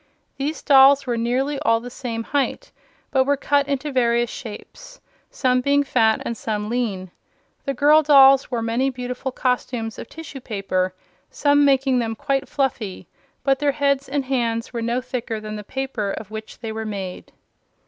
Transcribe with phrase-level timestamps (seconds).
[0.37, 2.71] These dolls were nearly all the same height,
[3.11, 7.11] but were cut into various shapes, some being fat and some lean.
[7.65, 10.95] The girl dolls wore many beautiful costumes of tissue paper,
[11.55, 13.09] making them quite fluffy;
[13.43, 16.83] but their heads and hands were no thicker than the paper of which they were
[16.83, 17.31] made.